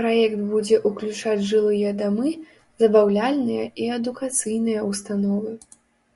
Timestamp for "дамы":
2.02-2.34